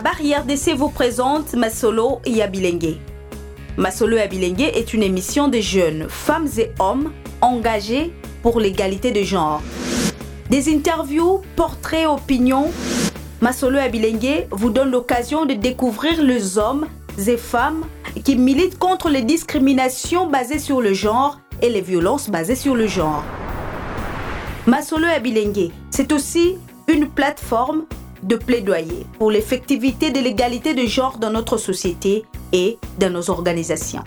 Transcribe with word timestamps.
Barrière 0.00 0.44
d'essai 0.44 0.72
vous 0.74 0.88
présente 0.88 1.54
Masolo 1.54 2.20
Yabilengue. 2.24 2.96
Masolo 3.76 4.16
Yabilengue 4.16 4.70
est 4.74 4.94
une 4.94 5.02
émission 5.02 5.48
de 5.48 5.58
jeunes, 5.58 6.06
femmes 6.08 6.48
et 6.58 6.70
hommes 6.78 7.12
engagés 7.40 8.12
pour 8.42 8.58
l'égalité 8.58 9.10
de 9.12 9.22
genre. 9.22 9.62
Des 10.50 10.74
interviews, 10.74 11.42
portraits, 11.56 12.06
opinions. 12.06 12.70
Masolo 13.40 13.78
Yabilengue 13.78 14.46
vous 14.50 14.70
donne 14.70 14.90
l'occasion 14.90 15.46
de 15.46 15.54
découvrir 15.54 16.22
les 16.22 16.58
hommes 16.58 16.86
et 17.26 17.36
femmes 17.36 17.84
qui 18.24 18.36
militent 18.36 18.78
contre 18.78 19.08
les 19.08 19.22
discriminations 19.22 20.26
basées 20.26 20.58
sur 20.58 20.80
le 20.80 20.94
genre 20.94 21.38
et 21.60 21.68
les 21.68 21.80
violences 21.80 22.28
basées 22.28 22.56
sur 22.56 22.74
le 22.74 22.86
genre. 22.86 23.24
Masolo 24.66 25.06
Abilengue, 25.06 25.70
c'est 25.90 26.12
aussi 26.12 26.56
une 26.88 27.08
plateforme 27.08 27.84
de 28.22 28.36
plaidoyer 28.36 29.06
pour 29.18 29.30
l'effectivité 29.30 30.10
de 30.10 30.20
l'égalité 30.20 30.74
de 30.74 30.86
genre 30.86 31.18
dans 31.18 31.30
notre 31.30 31.56
société 31.56 32.24
et 32.52 32.78
dans 32.98 33.10
nos 33.10 33.30
organisations. 33.30 34.04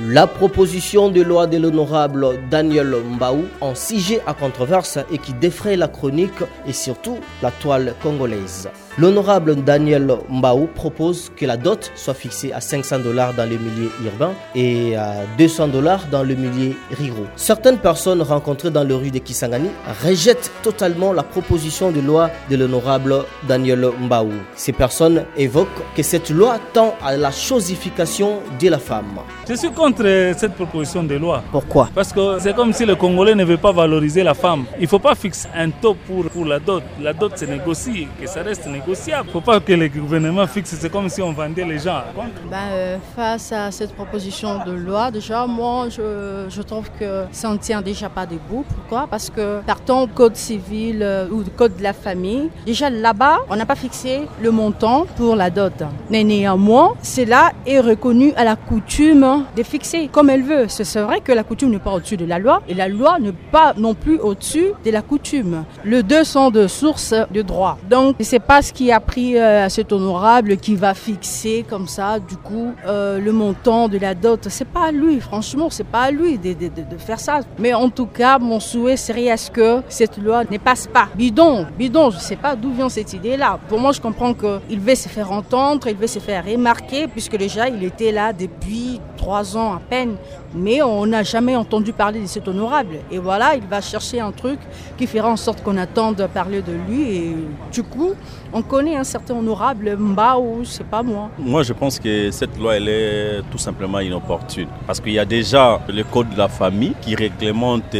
La 0.00 0.28
proposition 0.28 1.08
de 1.10 1.22
loi 1.22 1.48
de 1.48 1.58
l'honorable 1.58 2.38
Daniel 2.50 2.94
Mbaou 3.16 3.46
en 3.60 3.74
sujet 3.74 4.20
à 4.28 4.34
controverse 4.34 4.98
et 5.10 5.18
qui 5.18 5.32
défraie 5.32 5.76
la 5.76 5.88
chronique 5.88 6.44
et 6.68 6.72
surtout 6.72 7.18
la 7.42 7.50
toile 7.50 7.94
congolaise. 8.00 8.68
L'honorable 8.98 9.54
Daniel 9.54 10.08
Mbaou 10.28 10.66
propose 10.74 11.30
que 11.36 11.46
la 11.46 11.56
dot 11.56 11.92
soit 11.94 12.14
fixée 12.14 12.52
à 12.52 12.60
500 12.60 12.98
dollars 12.98 13.32
dans 13.32 13.44
le 13.48 13.56
milieu 13.56 13.92
urbain 14.04 14.32
et 14.56 14.96
à 14.96 15.18
200 15.38 15.68
dollars 15.68 16.06
dans 16.10 16.24
le 16.24 16.34
milieu 16.34 16.74
rural. 16.98 17.28
Certaines 17.36 17.78
personnes 17.78 18.22
rencontrées 18.22 18.72
dans 18.72 18.82
le 18.82 18.96
rue 18.96 19.12
de 19.12 19.20
Kisangani 19.20 19.68
rejettent 20.04 20.50
totalement 20.64 21.12
la 21.12 21.22
proposition 21.22 21.92
de 21.92 22.00
loi 22.00 22.28
de 22.50 22.56
l'honorable 22.56 23.14
Daniel 23.46 23.88
Mbaou. 24.00 24.32
Ces 24.56 24.72
personnes 24.72 25.24
évoquent 25.36 25.68
que 25.94 26.02
cette 26.02 26.30
loi 26.30 26.56
tend 26.72 26.96
à 27.00 27.16
la 27.16 27.30
chosification 27.30 28.40
de 28.60 28.68
la 28.68 28.78
femme. 28.80 29.20
Je 29.48 29.54
suis 29.54 29.70
contre 29.70 30.32
cette 30.36 30.54
proposition 30.54 31.04
de 31.04 31.14
loi. 31.14 31.44
Pourquoi? 31.52 31.88
Parce 31.94 32.12
que 32.12 32.40
c'est 32.40 32.54
comme 32.54 32.72
si 32.72 32.84
le 32.84 32.96
Congolais 32.96 33.36
ne 33.36 33.44
veut 33.44 33.56
pas 33.58 33.70
valoriser 33.70 34.24
la 34.24 34.34
femme. 34.34 34.64
Il 34.76 34.82
ne 34.82 34.88
faut 34.88 34.98
pas 34.98 35.14
fixer 35.14 35.48
un 35.56 35.70
taux 35.70 35.94
pour, 35.94 36.24
pour 36.24 36.44
la 36.44 36.58
dot. 36.58 36.82
La 37.00 37.12
dot 37.12 37.38
se 37.38 37.44
négocie, 37.44 38.08
que 38.20 38.26
ça 38.26 38.42
reste 38.42 38.66
négociable. 38.88 39.24
Il 39.24 39.28
ne 39.28 39.32
faut 39.32 39.40
pas 39.40 39.60
que 39.60 39.72
le 39.72 39.88
gouvernement 39.88 40.46
fixe, 40.46 40.74
c'est 40.78 40.90
comme 40.90 41.08
si 41.08 41.20
on 41.20 41.32
vendait 41.32 41.64
les 41.64 41.78
gens. 41.78 42.02
Ben, 42.50 42.56
euh, 42.72 42.96
face 43.14 43.52
à 43.52 43.70
cette 43.70 43.94
proposition 43.94 44.64
de 44.64 44.72
loi, 44.72 45.10
déjà, 45.10 45.46
moi, 45.46 45.88
je, 45.90 46.62
trouve 46.62 46.90
que 46.98 47.24
ça 47.32 47.50
ne 47.50 47.56
tient 47.56 47.80
déjà 47.82 48.08
pas 48.08 48.26
debout. 48.26 48.64
Pourquoi? 48.68 49.06
Parce 49.08 49.30
que 49.30 49.60
partons 49.62 50.06
du 50.06 50.12
code 50.12 50.36
civil 50.36 50.98
euh, 51.02 51.28
ou 51.30 51.42
du 51.42 51.50
code 51.50 51.76
de 51.76 51.82
la 51.82 51.92
famille, 51.92 52.50
déjà 52.66 52.90
là-bas, 52.90 53.38
on 53.48 53.56
n'a 53.56 53.64
pas 53.66 53.74
fixé 53.74 54.22
le 54.42 54.50
montant 54.50 55.06
pour 55.16 55.36
la 55.36 55.50
dot. 55.50 55.82
Mais 56.10 56.24
néanmoins, 56.24 56.94
cela 57.02 57.52
est 57.66 57.80
reconnu 57.80 58.32
à 58.36 58.44
la 58.44 58.56
coutume 58.56 59.44
de 59.56 59.62
fixer 59.62 60.08
comme 60.10 60.30
elle 60.30 60.42
veut. 60.42 60.66
C'est 60.68 61.00
vrai 61.00 61.20
que 61.20 61.32
la 61.32 61.44
coutume 61.44 61.70
n'est 61.70 61.78
pas 61.78 61.92
au-dessus 61.92 62.16
de 62.16 62.26
la 62.26 62.38
loi 62.38 62.62
et 62.68 62.74
la 62.74 62.88
loi 62.88 63.18
n'est 63.18 63.32
pas 63.32 63.74
non 63.76 63.94
plus 63.94 64.18
au-dessus 64.18 64.72
de 64.84 64.90
la 64.90 65.02
coutume. 65.02 65.64
Les 65.84 66.02
deux 66.02 66.24
sont 66.24 66.50
de 66.50 66.66
source 66.66 67.14
de 67.30 67.42
droit. 67.42 67.78
Donc, 67.88 68.16
c'est 68.20 68.38
pas 68.38 68.62
ce 68.68 68.72
qui 68.74 68.92
a 68.92 69.00
pris 69.00 69.36
euh, 69.36 69.64
à 69.64 69.68
cet 69.70 69.92
honorable 69.92 70.58
qui 70.58 70.74
va 70.74 70.92
fixer 70.92 71.64
comme 71.68 71.88
ça, 71.88 72.18
du 72.18 72.36
coup, 72.36 72.74
euh, 72.86 73.18
le 73.18 73.32
montant 73.32 73.88
de 73.88 73.96
la 73.96 74.14
dot? 74.14 74.46
C'est 74.50 74.66
pas 74.68 74.88
à 74.88 74.92
lui, 74.92 75.20
franchement, 75.20 75.70
c'est 75.70 75.86
pas 75.86 76.02
à 76.02 76.10
lui 76.10 76.36
de, 76.36 76.98
faire 76.98 77.18
ça. 77.18 77.40
Mais 77.58 77.72
en 77.72 77.88
tout 77.88 78.06
cas, 78.06 78.38
mon 78.38 78.60
souhait 78.60 78.98
serait 78.98 79.30
à 79.30 79.38
ce 79.38 79.50
que 79.50 79.80
cette 79.88 80.18
loi 80.18 80.42
ne 80.50 80.58
passe 80.58 80.86
pas. 80.86 81.08
Bidon, 81.14 81.66
bidon, 81.78 82.10
je 82.10 82.18
sais 82.18 82.36
pas 82.36 82.54
d'où 82.56 82.70
vient 82.72 82.90
cette 82.90 83.14
idée-là. 83.14 83.58
Pour 83.68 83.80
moi, 83.80 83.92
je 83.92 84.00
comprends 84.02 84.34
qu'il 84.34 84.80
veut 84.80 84.94
se 84.94 85.08
faire 85.08 85.32
entendre, 85.32 85.88
il 85.88 85.96
veut 85.96 86.06
se 86.06 86.18
faire 86.18 86.44
remarquer, 86.44 87.08
puisque 87.08 87.36
déjà, 87.36 87.68
il 87.68 87.82
était 87.82 88.12
là 88.12 88.34
depuis 88.34 89.00
trois 89.18 89.56
ans 89.56 89.74
à 89.74 89.80
peine 89.80 90.16
mais 90.54 90.82
on 90.82 91.06
n'a 91.06 91.22
jamais 91.22 91.56
entendu 91.56 91.92
parler 91.92 92.20
de 92.20 92.26
cet 92.26 92.48
honorable. 92.48 92.96
Et 93.10 93.18
voilà, 93.18 93.54
il 93.54 93.66
va 93.66 93.80
chercher 93.80 94.20
un 94.20 94.32
truc 94.32 94.58
qui 94.96 95.06
fera 95.06 95.28
en 95.28 95.36
sorte 95.36 95.62
qu'on 95.62 95.76
attende 95.76 96.26
parler 96.32 96.62
de 96.62 96.72
lui. 96.72 97.02
Et 97.16 97.34
du 97.72 97.82
coup, 97.82 98.12
on 98.52 98.62
connaît 98.62 98.96
un 98.96 99.04
certain 99.04 99.34
honorable 99.34 99.96
Mbao, 99.96 100.60
c'est 100.64 100.86
pas 100.86 101.02
moi. 101.02 101.30
Moi, 101.38 101.62
je 101.62 101.72
pense 101.72 101.98
que 101.98 102.30
cette 102.30 102.56
loi, 102.58 102.76
elle 102.76 102.88
est 102.88 103.42
tout 103.50 103.58
simplement 103.58 104.00
inopportune. 104.00 104.68
Parce 104.86 105.00
qu'il 105.00 105.12
y 105.12 105.18
a 105.18 105.24
déjà 105.24 105.80
le 105.88 106.02
code 106.04 106.30
de 106.30 106.38
la 106.38 106.48
famille 106.48 106.94
qui 107.00 107.14
réglemente 107.14 107.94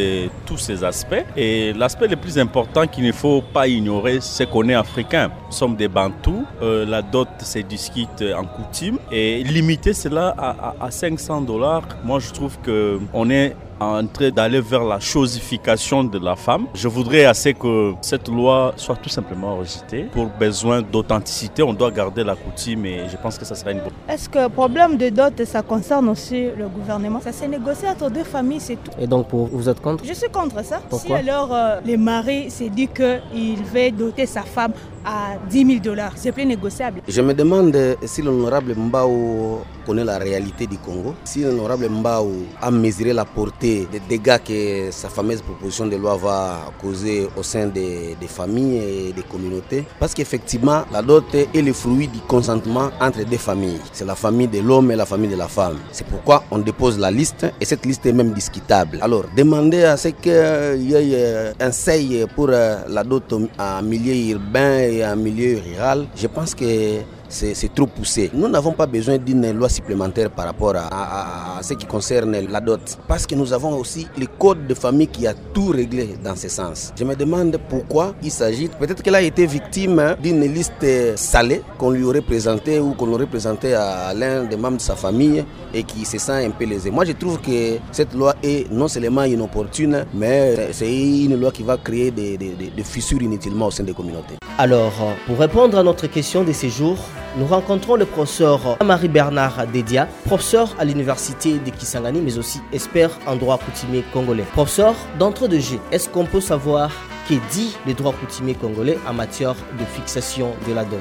tous 0.47 0.59
ces 0.59 0.83
aspects. 0.85 1.25
Et 1.37 1.73
l'aspect 1.75 2.09
le 2.09 2.17
plus 2.17 2.39
important 2.39 2.87
qu'il 2.87 3.05
ne 3.05 3.13
faut 3.13 3.43
pas 3.43 3.69
ignorer, 3.69 4.19
c'est 4.21 4.49
qu'on 4.49 4.69
est 4.69 4.75
africain. 4.75 5.31
Nous 5.47 5.53
sommes 5.53 5.77
des 5.77 5.89
Bantous. 5.89 6.45
Euh, 6.63 6.87
la 6.87 7.03
dot 7.03 7.29
se 7.41 7.59
discute 7.59 8.25
en 8.37 8.45
coutume. 8.45 8.99
Et 9.13 9.43
limiter 9.45 9.93
cela 9.93 10.35
à, 10.39 10.51
à, 10.51 10.87
à 10.87 10.91
500 11.17 11.41
dollars, 11.43 11.89
moi, 12.05 12.19
je 12.19 12.31
trouve 12.33 12.59
qu'on 12.59 13.31
est 13.31 13.57
en 13.81 14.07
train 14.07 14.31
d'aller 14.31 14.61
vers 14.61 14.85
la 14.85 14.99
chosification 15.01 16.05
de 16.05 16.19
la 16.19 16.37
femme. 16.37 16.67
Je 16.75 16.89
voudrais 16.89 17.25
assez 17.25 17.55
que 17.55 17.95
cette 18.03 18.29
loi 18.29 18.73
soit 18.77 18.97
tout 18.97 19.09
simplement 19.09 19.57
rejetée. 19.57 20.05
Pour 20.13 20.27
besoin 20.27 20.83
d'authenticité, 20.83 21.63
on 21.63 21.73
doit 21.73 21.91
garder 21.91 22.25
la 22.25 22.35
coutume 22.35 22.87
et 22.87 23.09
je 23.09 23.17
pense 23.17 23.39
que 23.39 23.45
ça 23.45 23.55
sera 23.55 23.73
une 23.73 23.79
bonne. 23.81 23.93
Est-ce 24.09 24.29
que 24.29 24.39
le 24.39 24.49
problème 24.49 24.97
de 24.97 25.09
dot, 25.09 25.45
ça 25.45 25.63
concerne 25.63 26.09
aussi 26.09 26.49
le 26.57 26.69
gouvernement? 26.69 27.21
Ça 27.21 27.33
s'est 27.33 27.49
négocié 27.49 27.89
entre 27.89 28.11
deux 28.11 28.25
familles, 28.25 28.61
c'est 28.61 28.77
tout. 28.77 28.91
Et 28.99 29.07
donc 29.07 29.29
pour, 29.29 29.47
vous 29.47 29.69
êtes 29.69 29.81
contre? 29.81 30.05
Je 30.05 30.13
suis 30.13 30.29
contre 30.31 30.65
ça. 30.65 30.81
Pourquoi? 30.89 31.19
Si 31.19 31.29
alors 31.29 31.55
euh, 31.55 31.81
le 31.87 31.97
mari 31.97 32.51
s'est 32.51 32.69
dit 32.71 32.89
qu'il 32.89 33.63
veut 33.73 33.91
doter 33.91 34.27
sa 34.27 34.43
femme 34.43 34.73
à 35.05 35.37
10 35.49 35.67
000 35.67 35.79
dollars, 35.81 36.13
c'est 36.17 36.33
plus 36.33 36.45
négociable. 36.45 37.01
Je 37.07 37.21
me 37.21 37.33
demande 37.33 37.77
si 38.05 38.23
l'honorable 38.23 38.75
Mbao 38.77 39.61
connaît 39.87 40.05
la 40.05 40.19
réalité 40.19 40.67
du 40.67 40.77
Congo, 40.79 41.15
si 41.25 41.43
l'honorable 41.43 41.89
Mbao 41.89 42.31
a 42.61 42.71
mesuré 42.71 43.13
la 43.13 43.25
portée 43.25 43.68
des 43.91 44.01
dégâts 44.09 44.39
que 44.47 44.91
sa 44.91 45.09
fameuse 45.09 45.43
proposition 45.43 45.87
de 45.87 45.97
loi 45.97 46.17
va 46.17 46.71
causer 46.81 47.29
au 47.37 47.43
sein 47.43 47.67
des, 47.67 48.17
des 48.21 48.27
familles 48.27 48.79
et 48.79 49.13
des 49.13 49.23
communautés. 49.23 49.85
Parce 49.99 50.15
qu'effectivement, 50.15 50.83
la 50.93 51.03
dot 51.03 51.25
est 51.35 51.61
le 51.63 51.73
fruit 51.73 52.09
du 52.09 52.21
consentement 52.21 52.91
entre 53.01 53.25
deux 53.25 53.37
familles. 53.37 53.81
C'est 53.93 54.05
la 54.07 54.15
famille 54.15 54.49
de 54.49 54.61
l'homme 54.61 54.91
et 54.91 54.97
la 54.97 55.07
famille 55.07 55.31
de 55.31 55.37
la 55.37 55.49
femme. 55.49 55.79
C'est 55.93 56.07
pourquoi 56.07 56.45
on 56.51 56.59
dépose 56.59 56.99
la 56.99 57.11
liste 57.11 57.47
et 57.61 57.65
cette 57.65 57.85
liste 57.85 58.07
est 58.07 58.13
même 58.13 58.33
discutable. 58.33 58.99
Alors, 59.03 59.25
demander 59.37 59.85
à 59.85 59.97
ce 59.97 60.09
qu'il 60.09 60.83
y 60.91 60.95
ait 60.95 61.53
un 61.61 61.73
seuil 61.73 62.27
pour 62.35 62.49
la 62.49 63.05
dot 63.05 63.33
en 63.59 63.83
milieu 63.83 64.15
urbain 64.35 64.79
et 64.79 65.05
en 65.05 65.17
milieu 65.17 65.61
rural, 65.65 66.07
je 66.17 66.27
pense 66.27 66.55
que 66.55 67.01
c'est 67.29 67.75
trop 67.75 67.87
poussé. 67.87 68.31
Nous 68.33 68.49
n'avons 68.49 68.73
pas 68.73 68.87
besoin 68.87 69.19
d'une 69.19 69.53
loi 69.53 69.69
supplémentaire 69.69 70.31
par 70.31 70.47
rapport 70.47 70.75
à, 70.77 71.59
ce 71.63 71.75
qui 71.75 71.87
concerne 71.87 72.37
la 72.51 72.61
dot, 72.61 72.99
parce 73.07 73.27
que 73.27 73.35
nous 73.35 73.53
avons 73.53 73.77
aussi 73.77 74.07
le 74.19 74.27
code 74.39 74.67
de 74.67 74.75
famille 74.75 75.09
qui 75.09 75.27
a 75.27 75.35
tout 75.53 75.69
réglé 75.69 76.17
dans 76.23 76.37
ce 76.37 76.49
sens. 76.49 76.93
Je 76.99 77.05
me 77.05 77.15
demande 77.15 77.59
pourquoi 77.69 78.15
il 78.23 78.31
s'agit, 78.31 78.69
peut-être 78.69 79.03
qu'elle 79.03 79.15
a 79.15 79.23
été 79.23 79.47
victime 79.47 80.17
d'une 80.23 80.41
liste 80.53 80.87
salée 81.17 81.63
qu'on 81.77 81.91
lui 81.91 82.05
aurait 82.05 82.21
présentée 82.21 82.79
ou 82.81 82.93
qu'on 82.95 83.13
aurait 83.13 83.27
présentée 83.27 83.75
à 83.75 84.15
l'un 84.15 84.45
des 84.45 84.57
membres 84.57 84.77
de 84.79 84.83
sa 84.83 84.97
famille 84.97 85.45
et 85.75 85.83
qui 85.83 86.05
se 86.05 86.19
sent 86.19 86.47
un 86.47 86.51
peu 86.51 86.65
lésé. 86.65 86.91
Moi, 86.91 87.05
je 87.05 87.13
trouve 87.13 87.41
que 87.41 87.79
cette 87.93 88.15
loi 88.15 88.35
est 88.43 88.71
non 88.73 88.89
seulement 88.89 89.25
inopportune, 89.25 90.07
mais 90.15 90.73
c'est 90.73 90.91
une 90.91 91.39
loi 91.41 91.51
qui 91.51 91.63
va 91.63 91.77
créer 91.77 92.11
des, 92.11 92.37
des, 92.39 92.55
des 92.55 92.85
fissures 92.85 93.21
inutilement 93.23 93.67
au 93.67 93.71
sein 93.71 93.85
des 93.85 93.93
communautés. 93.93 94.37
Alors, 94.61 94.93
pour 95.27 95.39
répondre 95.39 95.79
à 95.79 95.83
notre 95.83 96.07
question 96.09 96.43
de 96.43 96.53
séjour, 96.53 96.97
nous 97.37 97.47
rencontrons 97.47 97.97
le 97.97 98.05
professeur 98.05 98.79
Marie-Bernard 98.85 99.67
Dédia, 99.73 100.09
professeur 100.25 100.75
à 100.79 100.85
l'université 100.85 101.59
de 101.59 101.71
Kisangani, 101.71 102.21
mais 102.21 102.39
aussi 102.39 102.61
expert 102.73 103.11
en 103.27 103.37
droit 103.37 103.59
coutumier 103.59 104.05
congolais. 104.13 104.45
Professeur, 104.53 104.95
d'entre 105.19 105.49
deux 105.49 105.61
G, 105.61 105.79
est-ce 105.93 106.09
qu'on 106.09 106.25
peut 106.25 106.41
savoir 106.41 106.91
que 107.29 107.35
dit 107.53 107.77
le 107.87 107.95
droit 107.95 108.13
coutumier 108.13 108.55
congolais 108.55 108.99
en 109.09 109.13
matière 109.13 109.55
de 109.79 109.85
fixation 109.85 110.53
de 110.67 110.75
la 110.75 110.85
dot? 110.85 110.99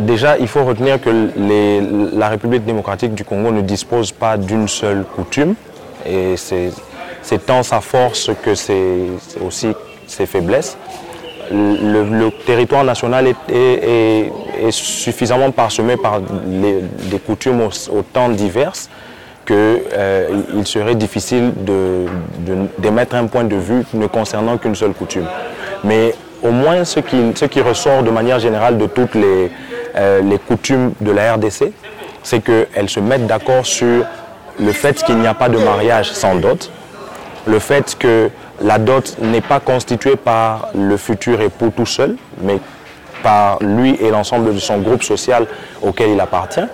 Déjà, 0.00 0.38
il 0.38 0.46
faut 0.46 0.64
retenir 0.64 1.00
que 1.00 1.10
la 2.16 2.28
République 2.28 2.64
démocratique 2.64 3.14
du 3.14 3.24
Congo 3.24 3.50
ne 3.50 3.62
dispose 3.62 4.12
pas 4.12 4.36
d'une 4.36 4.68
seule 4.68 5.04
coutume, 5.04 5.54
et 6.06 6.36
c'est 6.36 7.46
tant 7.46 7.62
sa 7.62 7.80
force 7.80 8.30
que 8.42 8.54
c'est 8.54 9.06
aussi 9.44 9.72
ses 10.06 10.26
faiblesses 10.26 10.76
le, 11.50 12.30
territoire 12.46 12.84
national 12.84 13.26
est, 13.48 14.32
suffisamment 14.70 15.50
parsemé 15.50 15.96
par 15.96 16.20
des 16.20 17.18
coutumes 17.18 17.68
autant 17.90 18.28
diverses 18.28 18.88
qu'il 19.46 19.56
euh, 19.56 20.64
serait 20.64 20.94
difficile 20.94 21.52
d'émettre 22.78 23.16
de, 23.16 23.20
un 23.20 23.26
point 23.26 23.44
de 23.44 23.56
vue 23.56 23.84
ne 23.94 24.06
concernant 24.06 24.58
qu'une 24.58 24.74
seule 24.74 24.92
coutume. 24.92 25.26
Mais 25.82 26.14
au 26.42 26.50
moins 26.50 26.84
ce 26.84 27.00
qui, 27.00 27.16
ce 27.34 27.46
qui, 27.46 27.60
ressort 27.60 28.02
de 28.02 28.10
manière 28.10 28.38
générale 28.38 28.78
de 28.78 28.86
toutes 28.86 29.14
les, 29.14 29.50
euh, 29.96 30.20
les 30.22 30.38
coutumes 30.38 30.92
de 31.00 31.10
la 31.10 31.34
RDC, 31.34 31.72
c'est 32.22 32.40
qu'elles 32.40 32.88
se 32.88 33.00
mettent 33.00 33.26
d'accord 33.26 33.64
sur 33.66 34.04
le 34.58 34.72
fait 34.72 35.02
qu'il 35.02 35.16
n'y 35.16 35.26
a 35.26 35.34
pas 35.34 35.48
de 35.48 35.58
mariage 35.58 36.12
sans 36.12 36.34
dot, 36.36 36.70
le 37.46 37.58
fait 37.58 37.96
que 37.98 38.30
la 38.62 38.78
dot 38.78 39.16
n'est 39.20 39.40
pas 39.40 39.58
constituée 39.58 40.16
par 40.16 40.68
le 40.74 40.96
futur 40.96 41.40
époux 41.40 41.72
tout 41.74 41.86
seul, 41.86 42.16
mais 42.42 42.58
par 43.22 43.58
lui 43.60 43.96
et 44.00 44.10
l'ensemble 44.10 44.54
de 44.54 44.58
son 44.58 44.78
groupe 44.78 45.02
social 45.02 45.46
auquel 45.82 46.10
il 46.10 46.20
appartient 46.20 46.66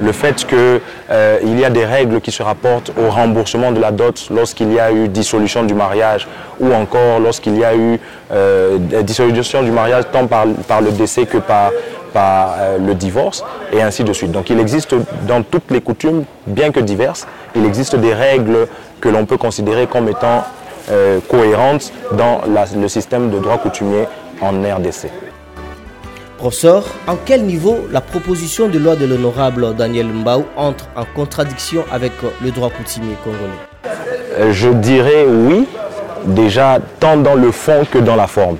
le 0.00 0.12
fait 0.12 0.44
qu'il 0.46 0.80
euh, 1.10 1.38
y 1.44 1.64
a 1.64 1.70
des 1.70 1.84
règles 1.84 2.20
qui 2.20 2.32
se 2.32 2.42
rapportent 2.42 2.92
au 2.98 3.10
remboursement 3.10 3.72
de 3.72 3.80
la 3.80 3.90
dot 3.90 4.28
lorsqu'il 4.30 4.72
y 4.72 4.80
a 4.80 4.92
eu 4.92 5.08
dissolution 5.08 5.64
du 5.64 5.74
mariage 5.74 6.26
ou 6.60 6.72
encore 6.72 7.20
lorsqu'il 7.20 7.56
y 7.56 7.64
a 7.64 7.74
eu 7.74 7.98
euh, 8.32 8.78
dissolution 9.02 9.62
du 9.62 9.70
mariage 9.70 10.04
tant 10.12 10.26
par, 10.26 10.46
le 10.46 10.90
décès 10.90 11.26
que 11.26 11.38
par, 11.38 11.70
euh, 12.16 12.78
le 12.78 12.94
divorce 12.94 13.44
et 13.72 13.82
ainsi 13.82 14.04
de 14.04 14.12
suite. 14.12 14.30
Donc 14.32 14.50
il 14.50 14.60
existe 14.60 14.94
dans 15.26 15.42
toutes 15.42 15.70
les 15.70 15.80
coutumes, 15.80 16.24
bien 16.46 16.70
que 16.70 16.80
diverses, 16.80 17.26
il 17.56 17.64
existe 17.64 17.96
des 17.96 18.14
règles 18.14 18.68
que 19.00 19.08
l'on 19.08 19.26
peut 19.26 19.36
considérer 19.36 19.86
comme 19.86 20.08
étant 20.08 20.44
cohérentes 21.28 21.92
dans 22.12 22.42
le 22.46 22.88
système 22.88 23.30
de 23.30 23.38
droit 23.38 23.56
coutumier 23.56 24.04
en 24.42 24.50
RDC. 24.50 25.08
En 27.06 27.16
quel 27.24 27.44
niveau 27.44 27.88
la 27.90 28.02
proposition 28.02 28.68
de 28.68 28.78
loi 28.78 28.96
de 28.96 29.06
l'honorable 29.06 29.74
Daniel 29.74 30.08
Mbao 30.08 30.44
entre 30.58 30.88
en 30.94 31.04
contradiction 31.16 31.84
avec 31.90 32.12
le 32.42 32.50
droit 32.50 32.68
coutumier 32.68 33.14
congolais? 33.24 33.62
Euh, 34.38 34.52
Je 34.52 34.68
dirais 34.68 35.24
oui, 35.26 35.66
déjà 36.26 36.80
tant 37.00 37.16
dans 37.16 37.34
le 37.34 37.50
fond 37.50 37.86
que 37.90 37.96
dans 37.96 38.16
la 38.16 38.26
forme. 38.26 38.58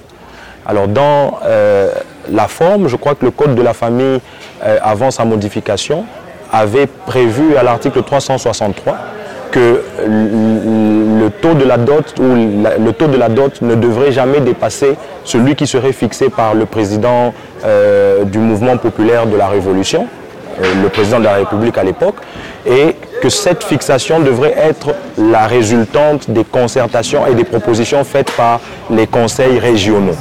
Alors 0.65 0.89
dans 0.89 1.41
euh, 1.45 1.91
la 2.33 2.49
forme, 2.49 2.89
je 2.89 2.97
crois 2.97 3.15
que 3.17 3.27
le 3.27 3.31
Code 3.31 3.55
de 3.55 3.61
la 3.61 3.75
famille, 3.75 4.19
euh, 4.65 4.79
avant 4.83 5.11
sa 5.11 5.27
modification, 5.27 6.07
avait 6.51 6.87
prévu 6.87 7.55
à 7.55 7.63
l'article 7.63 8.03
363 8.03 8.97
que 9.51 9.83
de 11.55 11.65
la 11.65 11.77
dot 11.77 12.15
ou 12.19 12.23
le 12.25 12.93
taux 12.93 13.07
de 13.07 13.17
la 13.17 13.29
dot 13.29 13.61
ne 13.63 13.75
devrait 13.75 14.13
jamais 14.13 14.41
dépasser 14.41 14.95
celui 15.25 15.55
qui 15.55 15.67
serait 15.67 15.93
fixé 15.93 16.29
par 16.29 16.55
le 16.55 16.67
président 16.67 17.33
euh, 17.65 18.25
du 18.25 18.39
mouvement 18.39 18.77
populaire 18.77 19.27
de 19.27 19.37
la 19.37 19.49
Révolution, 19.49 20.07
euh, 20.63 20.65
le 20.83 20.89
président 20.89 21.19
de 21.19 21.25
la 21.25 21.35
République 21.35 21.79
à 21.79 21.83
l'époque, 21.85 22.17
et 22.67 22.97
que 23.23 23.29
cette 23.29 23.65
fixation 23.65 24.21
devrait 24.21 24.55
être 24.57 24.95
la 25.17 25.47
résultante 25.47 26.31
des 26.31 26.45
concertations 26.45 27.27
et 27.27 27.35
des 27.35 27.45
propositions 27.45 28.05
faites 28.05 28.31
par 28.33 28.61
les 28.91 29.07
conseils 29.07 29.59
régionaux. 29.59 30.17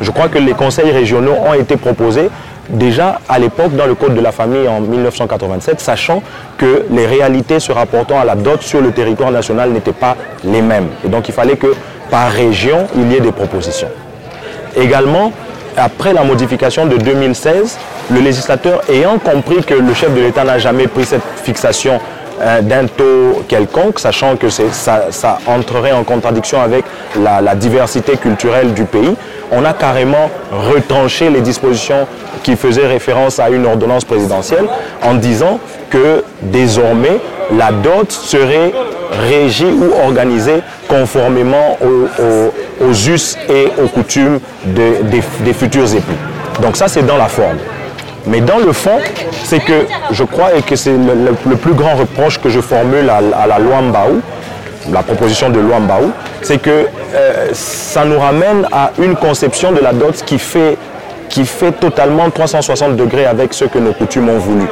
Je 0.00 0.10
crois 0.10 0.28
que 0.28 0.38
les 0.38 0.52
conseils 0.52 0.90
régionaux 0.90 1.34
ont 1.46 1.54
été 1.54 1.76
proposés 1.76 2.28
déjà 2.68 3.20
à 3.28 3.38
l'époque 3.38 3.74
dans 3.76 3.86
le 3.86 3.94
Code 3.94 4.14
de 4.14 4.20
la 4.20 4.32
famille 4.32 4.68
en 4.68 4.80
1987, 4.80 5.80
sachant 5.80 6.22
que 6.58 6.84
les 6.90 7.06
réalités 7.06 7.60
se 7.60 7.72
rapportant 7.72 8.20
à 8.20 8.24
la 8.24 8.34
dot 8.34 8.62
sur 8.62 8.80
le 8.80 8.92
territoire 8.92 9.30
national 9.30 9.70
n'étaient 9.70 9.92
pas 9.92 10.16
les 10.44 10.62
mêmes. 10.62 10.88
Et 11.04 11.08
donc 11.08 11.28
il 11.28 11.34
fallait 11.34 11.56
que 11.56 11.74
par 12.10 12.30
région, 12.30 12.86
il 12.94 13.10
y 13.10 13.16
ait 13.16 13.20
des 13.20 13.32
propositions. 13.32 13.88
Également, 14.76 15.32
après 15.76 16.12
la 16.12 16.24
modification 16.24 16.86
de 16.86 16.96
2016, 16.96 17.78
le 18.10 18.20
législateur 18.20 18.82
ayant 18.90 19.18
compris 19.18 19.62
que 19.62 19.74
le 19.74 19.94
chef 19.94 20.14
de 20.14 20.20
l'État 20.20 20.44
n'a 20.44 20.58
jamais 20.58 20.86
pris 20.86 21.04
cette 21.04 21.22
fixation 21.42 22.00
d'un 22.62 22.86
taux 22.86 23.42
quelconque, 23.48 23.98
sachant 23.98 24.36
que 24.36 24.48
ça, 24.48 25.38
entrerait 25.46 25.92
en 25.92 26.04
contradiction 26.04 26.60
avec 26.60 26.84
la, 27.20 27.54
diversité 27.54 28.16
culturelle 28.16 28.72
du 28.74 28.84
pays, 28.84 29.14
on 29.50 29.64
a 29.64 29.72
carrément 29.72 30.30
retranché 30.50 31.30
les 31.30 31.40
dispositions 31.40 32.06
qui 32.42 32.56
faisaient 32.56 32.86
référence 32.86 33.38
à 33.38 33.50
une 33.50 33.66
ordonnance 33.66 34.04
présidentielle 34.04 34.66
en 35.02 35.14
disant 35.14 35.60
que 35.90 36.24
désormais 36.42 37.20
la 37.56 37.70
dot 37.70 38.10
serait 38.10 38.72
régie 39.28 39.66
ou 39.66 39.92
organisée 40.04 40.62
conformément 40.88 41.78
aux, 41.82 42.92
us 43.08 43.36
et 43.48 43.68
aux 43.82 43.88
coutumes 43.88 44.40
des, 44.64 45.52
futurs 45.52 45.94
époux. 45.94 46.12
Donc 46.60 46.76
ça 46.76 46.88
c'est 46.88 47.06
dans 47.06 47.16
la 47.16 47.28
forme. 47.28 47.58
Mais 48.26 48.40
dans 48.40 48.58
le 48.58 48.72
fond, 48.72 48.98
c'est 49.44 49.60
que 49.60 49.86
je 50.10 50.24
crois 50.24 50.54
et 50.54 50.62
que 50.62 50.76
c'est 50.76 50.92
le, 50.92 51.56
plus 51.56 51.74
grand 51.74 51.94
reproche 51.96 52.38
que 52.38 52.48
je 52.48 52.60
formule 52.60 53.10
à, 53.10 53.46
la 53.46 53.58
loi 53.58 53.80
Mbaou, 53.82 54.20
la 54.92 55.02
proposition 55.02 55.50
de 55.50 55.58
loi 55.58 55.80
Mbaou, 55.80 56.12
c'est 56.42 56.58
que 56.58 56.86
euh, 57.14 57.48
ça 57.52 58.04
nous 58.04 58.18
ramène 58.18 58.66
à 58.72 58.92
une 58.98 59.16
conception 59.16 59.72
de 59.72 59.80
la 59.80 59.92
dot 59.92 60.22
qui 60.24 60.38
fait, 60.38 60.76
qui 61.28 61.44
fait 61.44 61.72
totalement 61.72 62.30
360 62.30 62.96
degrés 62.96 63.26
avec 63.26 63.54
ce 63.54 63.64
que 63.64 63.78
nos 63.78 63.92
coutumes 63.92 64.28
ont 64.28 64.38
voulu. 64.38 64.66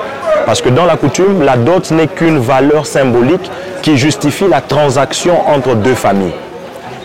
Parce 0.46 0.60
que 0.62 0.68
dans 0.68 0.84
la 0.84 0.96
coutume, 0.96 1.42
la 1.42 1.56
dot 1.56 1.90
n'est 1.90 2.06
qu'une 2.06 2.38
valeur 2.38 2.86
symbolique 2.86 3.50
qui 3.82 3.96
justifie 3.96 4.46
la 4.48 4.60
transaction 4.60 5.48
entre 5.48 5.74
deux 5.74 5.94
familles. 5.94 6.34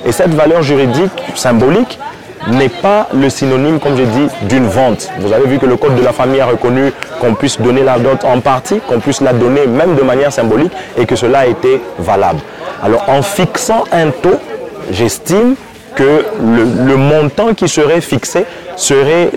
Et 0.05 0.11
cette 0.11 0.33
valeur 0.33 0.61
juridique 0.61 1.11
symbolique 1.35 1.99
n'est 2.51 2.69
pas 2.69 3.07
le 3.13 3.29
synonyme, 3.29 3.79
comme 3.79 3.97
j'ai 3.97 4.05
dit, 4.05 4.27
d'une 4.43 4.67
vente. 4.67 5.09
Vous 5.19 5.33
avez 5.33 5.47
vu 5.47 5.57
que 5.57 5.65
le 5.65 5.77
Code 5.77 5.95
de 5.95 6.03
la 6.03 6.13
famille 6.13 6.41
a 6.41 6.45
reconnu 6.45 6.91
qu'on 7.19 7.33
puisse 7.33 7.59
donner 7.59 7.83
la 7.83 7.97
dot 7.97 8.23
en 8.23 8.39
partie, 8.39 8.79
qu'on 8.87 8.99
puisse 8.99 9.21
la 9.21 9.33
donner 9.33 9.67
même 9.67 9.95
de 9.95 10.01
manière 10.01 10.31
symbolique 10.31 10.71
et 10.97 11.05
que 11.05 11.15
cela 11.15 11.39
a 11.39 11.45
été 11.47 11.81
valable. 11.99 12.39
Alors 12.83 13.07
en 13.09 13.21
fixant 13.21 13.83
un 13.91 14.09
taux, 14.11 14.39
j'estime 14.91 15.55
que 15.95 16.25
le, 16.41 16.97
montant 16.97 17.53
qui 17.53 17.67
serait 17.67 18.01
fixé 18.01 18.45
serait 18.75 19.31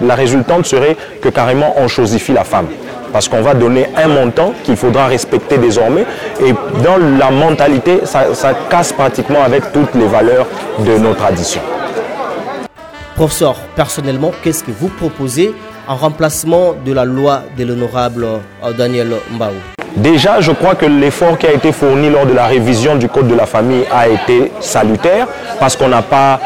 la, 0.00 0.14
résultante 0.14 0.64
serait 0.64 0.96
que 1.20 1.28
carrément 1.28 1.74
on 1.76 1.88
chosifie 1.88 2.32
la 2.32 2.44
femme. 2.44 2.68
Parce 3.14 3.28
qu'on 3.28 3.42
va 3.42 3.54
donner 3.54 3.86
un 3.96 4.08
montant 4.08 4.52
qu'il 4.64 4.74
faudra 4.74 5.06
respecter 5.06 5.56
désormais. 5.56 6.04
Et 6.44 6.52
dans 6.82 6.96
la 7.16 7.30
mentalité, 7.30 8.00
ça, 8.02 8.34
ça 8.34 8.54
casse 8.68 8.92
pratiquement 8.92 9.40
avec 9.44 9.70
toutes 9.72 9.94
les 9.94 10.08
valeurs 10.08 10.48
de 10.80 10.98
nos 10.98 11.14
traditions. 11.14 11.60
Professeur, 13.14 13.54
personnellement, 13.76 14.32
qu'est-ce 14.42 14.64
que 14.64 14.72
vous 14.72 14.88
proposez 14.88 15.54
en 15.86 15.94
remplacement 15.94 16.74
de 16.84 16.92
la 16.92 17.04
loi 17.04 17.44
de 17.56 17.64
l'honorable 17.64 18.26
euh, 18.64 18.72
Daniel 18.72 19.12
Mbaou 19.36 19.52
Déjà, 19.96 20.40
je 20.40 20.50
crois 20.50 20.74
que 20.74 20.86
l'effort 20.86 21.38
qui 21.38 21.46
a 21.46 21.52
été 21.52 21.70
fourni 21.70 22.10
lors 22.10 22.26
de 22.26 22.32
la 22.32 22.46
révision 22.46 22.96
du 22.96 23.08
Code 23.08 23.28
de 23.28 23.36
la 23.36 23.46
famille 23.46 23.84
a 23.92 24.08
été 24.08 24.50
salutaire 24.58 25.28
parce 25.60 25.76
qu'on 25.76 25.88
n'a 25.88 26.02
pas 26.02 26.40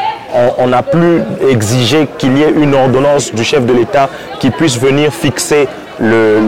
on 0.59 0.67
n'a 0.67 0.83
plus 0.83 1.23
exigé 1.49 2.07
qu'il 2.19 2.37
y 2.37 2.43
ait 2.43 2.51
une 2.51 2.75
ordonnance 2.75 3.33
du 3.33 3.43
chef 3.43 3.65
de 3.65 3.73
l'État 3.73 4.07
qui 4.39 4.51
puisse 4.51 4.77
venir 4.77 5.11
fixer 5.11 5.67
le, 6.01 6.39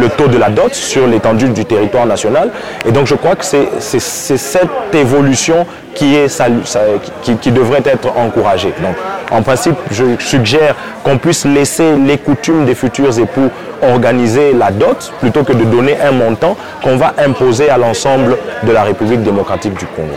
le, 0.00 0.08
taux 0.16 0.28
de 0.28 0.38
la 0.38 0.50
dot 0.50 0.74
sur 0.74 1.06
l'étendue 1.06 1.48
du 1.48 1.64
territoire 1.64 2.06
national. 2.06 2.50
Et 2.86 2.92
donc 2.92 3.06
je 3.06 3.14
crois 3.14 3.34
que 3.36 3.44
c'est 3.44 3.68
cette 3.80 4.94
évolution 4.94 5.66
qui, 5.94 6.14
est, 6.14 6.42
qui, 7.22 7.36
qui, 7.36 7.50
devrait 7.50 7.82
être 7.84 8.08
encouragée. 8.16 8.72
Donc 8.82 8.96
en 9.30 9.42
principe, 9.42 9.76
je 9.90 10.04
suggère 10.18 10.74
qu'on 11.02 11.18
puisse 11.18 11.44
laisser 11.44 11.96
les 11.96 12.18
coutumes 12.18 12.64
des 12.66 12.74
futurs 12.74 13.18
époux 13.18 13.50
organiser 13.82 14.52
la 14.52 14.70
dot 14.70 15.12
plutôt 15.20 15.44
que 15.44 15.52
de 15.52 15.64
donner 15.64 15.96
un 16.00 16.12
montant 16.12 16.56
qu'on 16.82 16.96
va 16.96 17.14
imposer 17.18 17.68
à 17.70 17.78
l'ensemble 17.78 18.36
de 18.62 18.72
la 18.72 18.82
République 18.82 19.22
démocratique 19.22 19.74
du 19.74 19.86
Congo. 19.86 20.14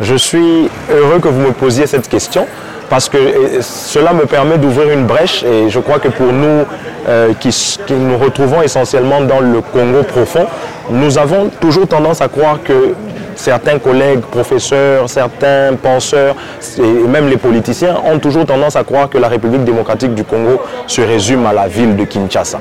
Je 0.00 0.16
suis 0.16 0.68
heureux 0.90 1.20
que 1.20 1.28
vous 1.28 1.40
me 1.40 1.52
posiez 1.52 1.86
cette 1.86 2.08
question 2.08 2.46
parce 2.94 3.08
que 3.08 3.18
cela 3.60 4.12
me 4.12 4.24
permet 4.24 4.56
d'ouvrir 4.56 4.88
une 4.90 5.04
brèche 5.04 5.42
et 5.42 5.68
je 5.68 5.80
crois 5.80 5.98
que 5.98 6.06
pour 6.06 6.32
nous 6.32 6.62
euh, 7.08 7.32
qui, 7.40 7.52
nous 7.92 8.16
retrouvons 8.16 8.62
essentiellement 8.62 9.20
dans 9.20 9.40
le 9.40 9.60
Congo 9.62 10.04
profond, 10.04 10.46
nous 10.90 11.18
avons 11.18 11.50
toujours 11.60 11.88
tendance 11.88 12.20
à 12.20 12.28
croire 12.28 12.60
que 12.62 12.94
certains 13.34 13.80
collègues, 13.80 14.20
professeurs, 14.20 15.10
certains 15.10 15.72
penseurs 15.74 16.36
et 16.78 17.08
même 17.08 17.28
les 17.28 17.36
politiciens 17.36 17.96
ont 18.04 18.20
toujours 18.20 18.46
tendance 18.46 18.76
à 18.76 18.84
croire 18.84 19.08
que 19.10 19.18
la 19.18 19.26
République 19.26 19.64
démocratique 19.64 20.14
du 20.14 20.22
Congo 20.22 20.62
se 20.86 21.00
résume 21.00 21.44
à 21.46 21.52
la 21.52 21.66
ville 21.66 21.96
de 21.96 22.04
Kinshasa. 22.04 22.60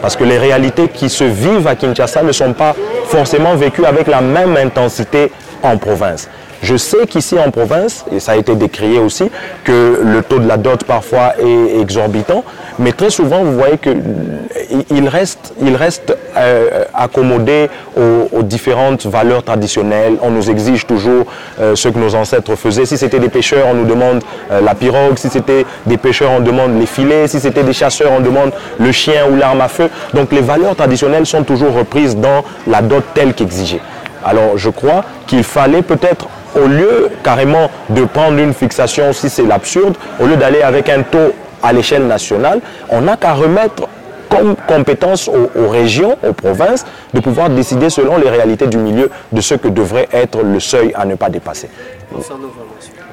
Parce 0.00 0.14
que 0.14 0.22
les 0.22 0.38
réalités 0.38 0.86
qui 0.94 1.08
se 1.08 1.24
vivent 1.24 1.66
à 1.66 1.74
Kinshasa 1.74 2.22
ne 2.22 2.30
sont 2.30 2.52
pas 2.52 2.76
forcément 3.06 3.56
vécues 3.56 3.84
avec 3.84 4.06
la 4.06 4.20
même 4.20 4.56
intensité 4.56 5.32
en 5.62 5.76
province. 5.78 6.28
Je 6.62 6.76
sais 6.76 7.06
qu'ici 7.08 7.36
en 7.44 7.50
province, 7.50 8.04
et 8.12 8.20
ça 8.20 8.32
a 8.32 8.36
été 8.36 8.54
décrié 8.54 9.00
aussi, 9.00 9.24
que 9.64 10.00
le 10.00 10.22
taux 10.22 10.38
de 10.38 10.46
la 10.46 10.56
dot 10.56 10.84
parfois 10.84 11.32
est 11.40 11.80
exorbitant, 11.80 12.44
mais 12.78 12.92
très 12.92 13.10
souvent 13.10 13.42
vous 13.42 13.54
voyez 13.54 13.78
qu'il 13.78 15.08
reste, 15.08 15.54
il 15.60 15.74
reste 15.74 16.16
euh, 16.36 16.84
accommodé 16.94 17.68
aux, 17.96 18.42
différentes 18.42 19.06
valeurs 19.06 19.42
traditionnelles. 19.42 20.16
On 20.22 20.30
nous 20.30 20.50
exige 20.50 20.86
toujours 20.86 21.26
euh, 21.60 21.74
ce 21.74 21.88
que 21.88 21.98
nos 21.98 22.14
ancêtres 22.14 22.54
faisaient. 22.54 22.86
Si 22.86 22.96
c'était 22.96 23.18
des 23.18 23.28
pêcheurs, 23.28 23.66
on 23.70 23.74
nous 23.74 23.84
demande 23.84 24.22
euh, 24.50 24.60
la 24.60 24.74
pirogue. 24.74 25.16
Si 25.16 25.28
c'était 25.28 25.66
des 25.86 25.96
pêcheurs, 25.96 26.30
on 26.30 26.40
demande 26.40 26.78
les 26.78 26.86
filets. 26.86 27.28
Si 27.28 27.40
c'était 27.40 27.62
des 27.62 27.72
chasseurs, 27.72 28.10
on 28.16 28.20
demande 28.20 28.52
le 28.78 28.92
chien 28.92 29.26
ou 29.30 29.36
l'arme 29.36 29.60
à 29.60 29.68
feu. 29.68 29.88
Donc 30.14 30.32
les 30.32 30.40
valeurs 30.40 30.76
traditionnelles 30.76 31.26
sont 31.26 31.44
toujours 31.44 31.72
reprises 31.72 32.16
dans 32.16 32.44
la 32.66 32.82
dot 32.82 33.04
telle 33.14 33.34
qu'exigée. 33.34 33.80
Alors 34.24 34.56
je 34.56 34.70
crois 34.70 35.04
qu'il 35.26 35.44
fallait 35.44 35.82
peut-être 35.82 36.28
au 36.54 36.66
lieu 36.66 37.08
carrément 37.22 37.70
de 37.88 38.04
prendre 38.04 38.38
une 38.38 38.52
fixation, 38.54 39.12
si 39.12 39.30
c'est 39.30 39.46
l'absurde, 39.46 39.94
au 40.20 40.26
lieu 40.26 40.36
d'aller 40.36 40.62
avec 40.62 40.88
un 40.88 41.02
taux 41.02 41.32
à 41.62 41.72
l'échelle 41.72 42.06
nationale, 42.06 42.60
on 42.90 43.02
n'a 43.02 43.16
qu'à 43.16 43.32
remettre 43.32 43.88
comme 44.28 44.56
compétence 44.66 45.28
aux, 45.28 45.68
régions, 45.68 46.16
aux 46.26 46.32
provinces, 46.32 46.86
de 47.12 47.20
pouvoir 47.20 47.50
décider 47.50 47.90
selon 47.90 48.16
les 48.16 48.30
réalités 48.30 48.66
du 48.66 48.78
milieu 48.78 49.10
de 49.30 49.40
ce 49.40 49.54
que 49.54 49.68
devrait 49.68 50.08
être 50.12 50.42
le 50.42 50.58
seuil 50.58 50.92
à 50.94 51.04
ne 51.04 51.14
pas 51.16 51.28
dépasser. 51.28 51.68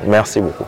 Merci 0.05 0.39
beaucoup. 0.39 0.63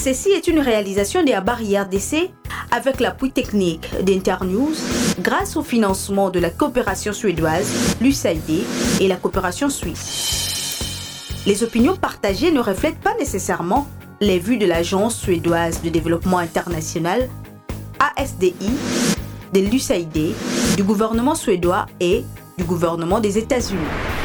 Ceci 0.00 0.30
est 0.30 0.46
une 0.46 0.60
réalisation 0.60 1.24
de 1.24 1.30
la 1.30 1.40
barrière 1.40 1.88
d'essai 1.88 2.30
avec 2.70 3.00
l'appui 3.00 3.32
technique 3.32 3.84
d'Internews 4.04 4.76
grâce 5.18 5.56
au 5.56 5.62
financement 5.62 6.30
de 6.30 6.38
la 6.38 6.50
coopération 6.50 7.12
suédoise, 7.12 7.96
l'USAID 8.00 8.62
et 9.00 9.08
la 9.08 9.16
coopération 9.16 9.68
suisse. 9.68 11.42
Les 11.46 11.64
opinions 11.64 11.96
partagées 11.96 12.52
ne 12.52 12.60
reflètent 12.60 13.00
pas 13.00 13.14
nécessairement 13.18 13.88
les 14.20 14.38
vues 14.38 14.56
de 14.56 14.66
l'Agence 14.66 15.16
suédoise 15.16 15.82
de 15.82 15.88
développement 15.88 16.38
international, 16.38 17.28
ASDI, 18.16 18.54
de 19.52 19.60
l'USAID, 19.60 20.32
du 20.76 20.84
gouvernement 20.84 21.34
suédois 21.34 21.86
et 21.98 22.24
du 22.56 22.62
gouvernement 22.62 23.18
des 23.18 23.36
États-Unis. 23.36 24.17